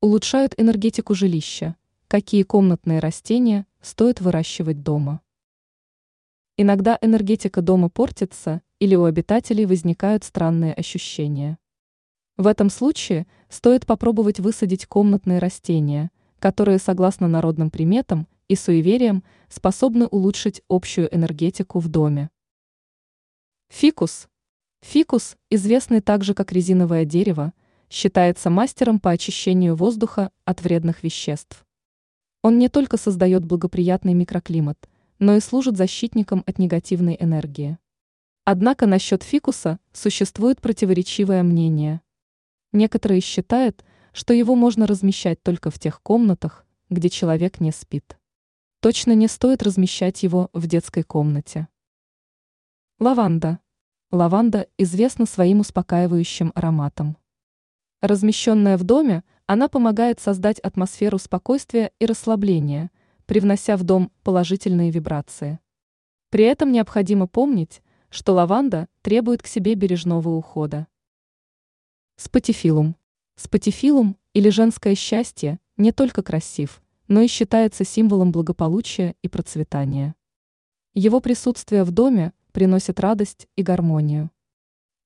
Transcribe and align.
улучшают 0.00 0.54
энергетику 0.56 1.14
жилища, 1.14 1.74
какие 2.06 2.44
комнатные 2.44 3.00
растения 3.00 3.66
стоит 3.80 4.20
выращивать 4.20 4.82
дома. 4.84 5.22
Иногда 6.56 6.96
энергетика 7.00 7.62
дома 7.62 7.88
портится 7.88 8.62
или 8.78 8.94
у 8.94 9.04
обитателей 9.04 9.66
возникают 9.66 10.22
странные 10.22 10.72
ощущения. 10.72 11.58
В 12.36 12.46
этом 12.46 12.70
случае 12.70 13.26
стоит 13.48 13.86
попробовать 13.86 14.38
высадить 14.38 14.86
комнатные 14.86 15.40
растения, 15.40 16.12
которые, 16.38 16.78
согласно 16.78 17.26
народным 17.26 17.68
приметам 17.68 18.28
и 18.46 18.54
суевериям, 18.54 19.24
способны 19.48 20.06
улучшить 20.06 20.62
общую 20.68 21.12
энергетику 21.12 21.80
в 21.80 21.88
доме. 21.88 22.30
Фикус. 23.68 24.28
Фикус, 24.80 25.36
известный 25.50 26.00
также 26.00 26.34
как 26.34 26.52
резиновое 26.52 27.04
дерево, 27.04 27.52
считается 27.90 28.50
мастером 28.50 29.00
по 29.00 29.10
очищению 29.10 29.76
воздуха 29.76 30.30
от 30.44 30.62
вредных 30.62 31.02
веществ. 31.02 31.66
Он 32.42 32.58
не 32.58 32.68
только 32.68 32.96
создает 32.96 33.44
благоприятный 33.44 34.14
микроклимат, 34.14 34.88
но 35.18 35.34
и 35.34 35.40
служит 35.40 35.76
защитником 35.76 36.44
от 36.46 36.58
негативной 36.58 37.16
энергии. 37.18 37.78
Однако 38.44 38.86
насчет 38.86 39.22
фикуса 39.22 39.78
существует 39.92 40.60
противоречивое 40.60 41.42
мнение. 41.42 42.00
Некоторые 42.72 43.20
считают, 43.20 43.84
что 44.12 44.32
его 44.32 44.54
можно 44.54 44.86
размещать 44.86 45.42
только 45.42 45.70
в 45.70 45.78
тех 45.78 46.00
комнатах, 46.02 46.66
где 46.88 47.10
человек 47.10 47.60
не 47.60 47.72
спит. 47.72 48.18
Точно 48.80 49.12
не 49.12 49.28
стоит 49.28 49.62
размещать 49.62 50.22
его 50.22 50.50
в 50.52 50.66
детской 50.66 51.02
комнате. 51.02 51.68
Лаванда. 53.00 53.58
Лаванда 54.10 54.68
известна 54.78 55.26
своим 55.26 55.60
успокаивающим 55.60 56.52
ароматом. 56.54 57.16
Размещенная 58.00 58.76
в 58.76 58.84
доме, 58.84 59.24
она 59.46 59.68
помогает 59.68 60.20
создать 60.20 60.60
атмосферу 60.60 61.18
спокойствия 61.18 61.90
и 61.98 62.06
расслабления, 62.06 62.92
привнося 63.26 63.76
в 63.76 63.82
дом 63.82 64.12
положительные 64.22 64.92
вибрации. 64.92 65.58
При 66.30 66.44
этом 66.44 66.70
необходимо 66.70 67.26
помнить, 67.26 67.82
что 68.08 68.34
лаванда 68.34 68.86
требует 69.02 69.42
к 69.42 69.48
себе 69.48 69.74
бережного 69.74 70.28
ухода. 70.28 70.86
Спатифилум. 72.16 72.94
Спатифилум 73.34 74.16
или 74.32 74.48
женское 74.50 74.94
счастье 74.94 75.58
не 75.76 75.90
только 75.90 76.22
красив, 76.22 76.80
но 77.08 77.22
и 77.22 77.26
считается 77.26 77.84
символом 77.84 78.30
благополучия 78.30 79.16
и 79.22 79.28
процветания. 79.28 80.14
Его 80.94 81.20
присутствие 81.20 81.82
в 81.82 81.90
доме 81.90 82.32
приносит 82.52 83.00
радость 83.00 83.48
и 83.56 83.62
гармонию. 83.62 84.30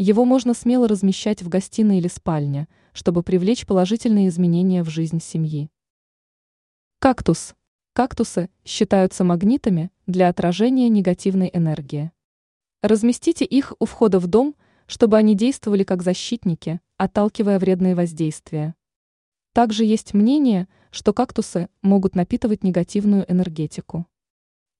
Его 0.00 0.24
можно 0.24 0.54
смело 0.54 0.86
размещать 0.86 1.42
в 1.42 1.48
гостиной 1.48 1.98
или 1.98 2.06
спальне, 2.06 2.68
чтобы 2.92 3.24
привлечь 3.24 3.66
положительные 3.66 4.28
изменения 4.28 4.84
в 4.84 4.88
жизнь 4.88 5.20
семьи. 5.20 5.70
Кактус. 7.00 7.56
Кактусы 7.94 8.48
считаются 8.64 9.24
магнитами 9.24 9.90
для 10.06 10.28
отражения 10.28 10.88
негативной 10.88 11.50
энергии. 11.52 12.12
Разместите 12.80 13.44
их 13.44 13.72
у 13.80 13.86
входа 13.86 14.20
в 14.20 14.28
дом, 14.28 14.54
чтобы 14.86 15.16
они 15.16 15.34
действовали 15.34 15.82
как 15.82 16.04
защитники, 16.04 16.80
отталкивая 16.96 17.58
вредные 17.58 17.96
воздействия. 17.96 18.76
Также 19.52 19.84
есть 19.84 20.14
мнение, 20.14 20.68
что 20.92 21.12
кактусы 21.12 21.68
могут 21.82 22.14
напитывать 22.14 22.62
негативную 22.62 23.28
энергетику. 23.28 24.06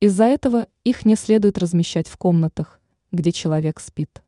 Из-за 0.00 0.24
этого 0.24 0.68
их 0.84 1.06
не 1.06 1.16
следует 1.16 1.56
размещать 1.56 2.06
в 2.06 2.18
комнатах, 2.18 2.82
где 3.12 3.32
человек 3.32 3.80
спит. 3.80 4.22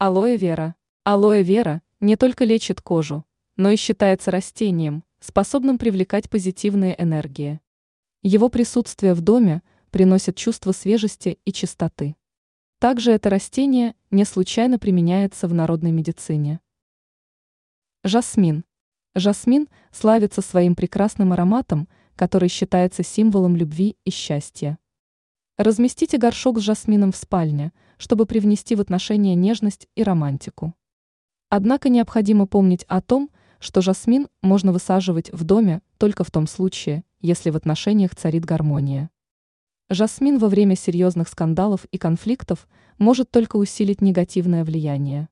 Алоэ 0.00 0.36
вера. 0.36 0.76
Алоэ 1.02 1.42
вера 1.42 1.82
не 1.98 2.14
только 2.14 2.44
лечит 2.44 2.80
кожу, 2.80 3.24
но 3.56 3.70
и 3.70 3.76
считается 3.76 4.30
растением, 4.30 5.02
способным 5.18 5.76
привлекать 5.76 6.30
позитивные 6.30 6.94
энергии. 7.02 7.58
Его 8.22 8.48
присутствие 8.48 9.12
в 9.12 9.22
доме 9.22 9.60
приносит 9.90 10.36
чувство 10.36 10.70
свежести 10.70 11.40
и 11.44 11.52
чистоты. 11.52 12.14
Также 12.78 13.10
это 13.10 13.28
растение 13.28 13.96
не 14.12 14.24
случайно 14.24 14.78
применяется 14.78 15.48
в 15.48 15.54
народной 15.54 15.90
медицине. 15.90 16.60
Жасмин. 18.04 18.64
Жасмин 19.16 19.66
славится 19.90 20.42
своим 20.42 20.76
прекрасным 20.76 21.32
ароматом, 21.32 21.88
который 22.14 22.48
считается 22.48 23.02
символом 23.02 23.56
любви 23.56 23.96
и 24.04 24.10
счастья. 24.10 24.78
Разместите 25.58 26.18
горшок 26.18 26.60
с 26.60 26.62
жасмином 26.62 27.10
в 27.10 27.16
спальне, 27.16 27.72
чтобы 27.96 28.26
привнести 28.26 28.76
в 28.76 28.80
отношения 28.80 29.34
нежность 29.34 29.88
и 29.96 30.04
романтику. 30.04 30.72
Однако 31.48 31.88
необходимо 31.88 32.46
помнить 32.46 32.84
о 32.84 33.02
том, 33.02 33.28
что 33.58 33.80
жасмин 33.80 34.28
можно 34.40 34.70
высаживать 34.70 35.32
в 35.32 35.42
доме 35.42 35.82
только 35.96 36.22
в 36.22 36.30
том 36.30 36.46
случае, 36.46 37.02
если 37.20 37.50
в 37.50 37.56
отношениях 37.56 38.14
царит 38.14 38.44
гармония. 38.44 39.10
Жасмин 39.90 40.38
во 40.38 40.46
время 40.46 40.76
серьезных 40.76 41.28
скандалов 41.28 41.86
и 41.86 41.98
конфликтов 41.98 42.68
может 42.98 43.28
только 43.32 43.56
усилить 43.56 44.00
негативное 44.00 44.62
влияние. 44.62 45.28